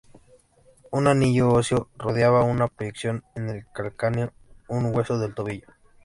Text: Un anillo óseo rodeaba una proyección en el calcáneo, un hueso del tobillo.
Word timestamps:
Un 0.89 1.05
anillo 1.05 1.51
óseo 1.53 1.87
rodeaba 1.95 2.41
una 2.43 2.67
proyección 2.67 3.23
en 3.35 3.49
el 3.49 3.67
calcáneo, 3.71 4.33
un 4.67 4.85
hueso 4.85 5.19
del 5.19 5.35
tobillo. 5.35 5.67